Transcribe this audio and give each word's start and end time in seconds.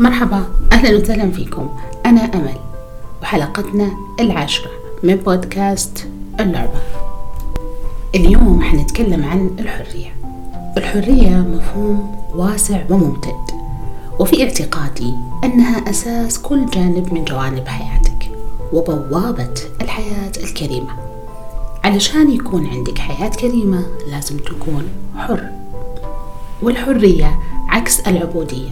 مرحبا 0.00 0.44
أهلا 0.72 0.98
وسهلا 0.98 1.30
فيكم. 1.30 1.68
أنا 2.06 2.20
أمل 2.20 2.56
وحلقتنا 3.22 3.90
العاشرة 4.20 4.70
من 5.02 5.16
بودكاست 5.16 6.08
اللعبة. 6.40 6.80
اليوم 8.14 8.62
حنتكلم 8.62 9.24
عن 9.24 9.50
الحرية. 9.58 10.14
الحرية 10.76 11.36
مفهوم 11.36 12.16
واسع 12.34 12.80
وممتد 12.90 13.52
وفي 14.18 14.44
اعتقادي 14.44 15.14
أنها 15.44 15.90
أساس 15.90 16.38
كل 16.38 16.66
جانب 16.66 17.12
من 17.12 17.24
جوانب 17.24 17.68
حياتك 17.68 18.30
وبوابة 18.72 19.54
الحياة 19.80 20.32
الكريمة. 20.36 20.96
علشان 21.84 22.30
يكون 22.30 22.66
عندك 22.66 22.98
حياة 22.98 23.28
كريمة 23.28 23.86
لازم 24.10 24.36
تكون 24.38 24.88
حر. 25.16 25.42
والحرية 26.62 27.38
عكس 27.68 28.00
العبودية. 28.00 28.70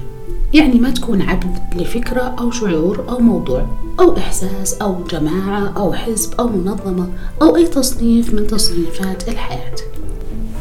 يعني 0.55 0.81
ما 0.81 0.91
تكون 0.91 1.23
عبد 1.23 1.59
لفكرة 1.77 2.35
أو 2.39 2.51
شعور 2.51 3.05
أو 3.09 3.19
موضوع 3.19 3.67
أو 4.01 4.17
إحساس 4.17 4.75
أو 4.75 5.05
جماعة 5.11 5.73
أو 5.77 5.93
حزب 5.93 6.35
أو 6.41 6.49
منظمة 6.49 7.09
أو 7.43 7.57
أي 7.57 7.67
تصنيف 7.67 8.35
من 8.35 8.47
تصنيفات 8.47 9.29
الحياة. 9.29 9.75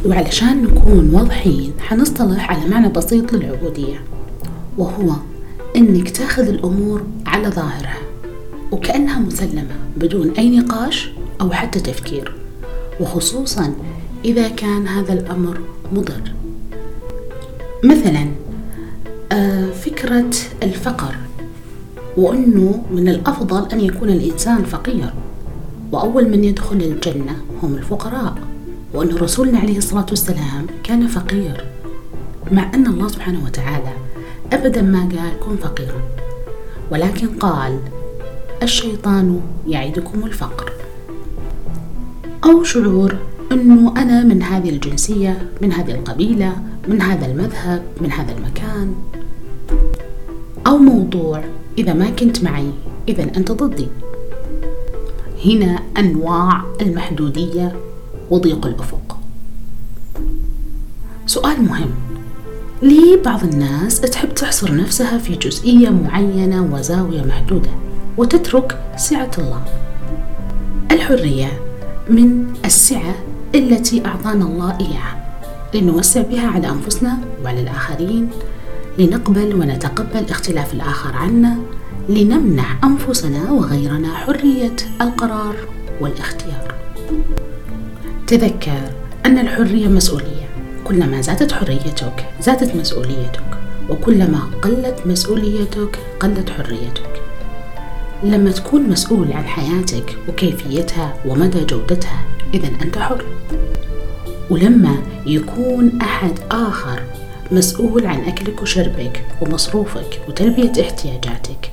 وعلشان 0.05 0.63
نكون 0.63 1.09
واضحين 1.13 1.73
حنصطلح 1.79 2.51
على 2.51 2.69
معنى 2.69 2.89
بسيط 2.89 3.33
للعبودية 3.33 4.01
وهو 4.77 5.11
إنك 5.75 6.09
تاخذ 6.09 6.47
الأمور 6.47 7.01
على 7.25 7.47
ظاهرها 7.47 7.97
وكأنها 8.71 9.19
مسلمة 9.19 9.75
بدون 9.97 10.29
أي 10.29 10.57
نقاش 10.57 11.11
أو 11.41 11.51
حتى 11.51 11.79
تفكير 11.79 12.33
وخصوصا 12.99 13.73
إذا 14.25 14.47
كان 14.47 14.87
هذا 14.87 15.13
الأمر 15.13 15.59
مضر. 15.93 16.33
مثلا 17.83 18.27
آه، 19.31 19.68
فكرة 20.09 20.37
الفقر 20.63 21.15
وأنه 22.17 22.85
من 22.91 23.09
الأفضل 23.09 23.71
أن 23.71 23.79
يكون 23.79 24.09
الإنسان 24.09 24.63
فقير. 24.63 25.13
وأول 25.91 26.29
من 26.29 26.43
يدخل 26.43 26.75
الجنة 26.75 27.35
هم 27.63 27.75
الفقراء 27.75 28.35
وأن 28.93 29.15
رسولنا 29.15 29.59
عليه 29.59 29.77
الصلاة 29.77 30.05
والسلام 30.09 30.67
كان 30.83 31.07
فقير. 31.07 31.65
مع 32.51 32.73
أن 32.73 32.87
الله 32.87 33.07
سبحانه 33.07 33.45
وتعالى 33.45 33.93
أبدا 34.53 34.81
ما 34.81 34.99
قال 34.99 35.39
كن 35.39 35.55
فقيرا 35.55 36.01
ولكن 36.91 37.27
قال 37.27 37.79
الشيطان 38.63 39.41
يعدكم 39.67 40.25
الفقر 40.25 40.71
أو 42.45 42.63
شعور 42.63 43.15
أنه 43.51 43.93
أنا 43.97 44.23
من 44.23 44.43
هذه 44.43 44.69
الجنسية 44.69 45.49
من 45.61 45.73
هذه 45.73 45.91
القبيلة 45.91 46.53
من 46.87 47.01
هذا 47.01 47.25
المذهب 47.25 47.83
من 48.01 48.11
هذا 48.11 48.31
المكان. 48.37 48.95
أو 50.69 50.77
موضوع 50.77 51.43
إذا 51.77 51.93
ما 51.93 52.09
كنت 52.09 52.43
معي 52.43 52.71
إذا 53.07 53.23
أنت 53.23 53.51
ضدي. 53.51 53.87
هنا 55.45 55.79
أنواع 55.97 56.63
المحدودية 56.81 57.75
وضيق 58.29 58.65
الأفق. 58.65 59.17
سؤال 61.25 61.61
مهم. 61.61 61.89
ليه 62.81 63.21
بعض 63.21 63.43
الناس 63.43 64.01
تحب 64.01 64.33
تحصر 64.33 64.75
نفسها 64.75 65.17
في 65.17 65.35
جزئية 65.35 65.89
معينة 65.89 66.73
وزاوية 66.73 67.21
محدودة 67.21 67.69
وتترك 68.17 68.79
سعة 68.97 69.31
الله؟ 69.37 69.61
الحرية 70.91 71.59
من 72.09 72.53
السعة 72.65 73.15
التي 73.55 74.05
أعطانا 74.05 74.45
الله 74.45 74.77
إياها 74.79 75.39
لنوسع 75.73 76.21
بها 76.21 76.47
على 76.47 76.69
أنفسنا 76.69 77.17
وعلى 77.43 77.61
الآخرين 77.61 78.29
لنقبل 78.99 79.55
ونتقبل 79.55 80.29
اختلاف 80.29 80.73
الآخر 80.73 81.15
عنا 81.15 81.57
لنمنح 82.09 82.77
أنفسنا 82.83 83.51
وغيرنا 83.51 84.13
حرية 84.13 84.75
القرار 85.01 85.55
والاختيار. 86.01 86.75
تذكر 88.27 88.91
أن 89.25 89.37
الحرية 89.37 89.87
مسؤولية. 89.87 90.49
كلما 90.83 91.21
زادت 91.21 91.51
حريتك 91.51 92.25
زادت 92.41 92.75
مسؤوليتك. 92.75 93.43
وكلما 93.89 94.39
قلت 94.61 94.95
مسؤوليتك 95.05 95.99
قلت 96.19 96.49
حريتك. 96.49 97.21
لما 98.23 98.51
تكون 98.51 98.89
مسؤول 98.89 99.33
عن 99.33 99.43
حياتك 99.43 100.17
وكيفيتها 100.29 101.13
ومدى 101.25 101.65
جودتها 101.65 102.23
إذا 102.53 102.67
أنت 102.81 102.97
حر. 102.97 103.25
ولما 104.49 104.95
يكون 105.25 105.99
أحد 106.01 106.39
آخر 106.51 107.01
مسؤول 107.51 108.05
عن 108.05 108.19
أكلك 108.19 108.61
وشربك 108.61 109.25
ومصروفك 109.41 110.21
وتلبية 110.27 110.81
احتياجاتك. 110.81 111.71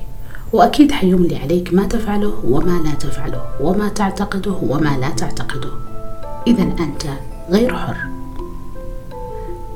وأكيد 0.53 0.91
حيملي 0.91 1.35
عليك 1.35 1.73
ما 1.73 1.83
تفعله 1.83 2.33
وما 2.43 2.81
لا 2.85 2.93
تفعله 2.93 3.45
وما 3.61 3.89
تعتقده 3.89 4.55
وما 4.61 4.97
لا 5.01 5.09
تعتقده. 5.09 5.69
إذا 6.47 6.63
أنت 6.63 7.03
غير 7.49 7.75
حر. 7.75 7.97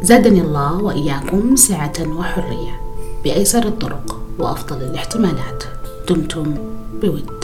زادني 0.02 0.42
الله 0.42 0.84
وإياكم 0.84 1.56
سعة 1.56 1.94
وحرية 2.18 2.82
بأيسر 3.24 3.66
الطرق 3.66 4.22
وأفضل 4.40 4.78
الاحتمالات. 4.78 5.64
دمتم 6.10 6.56
بود. 7.02 7.41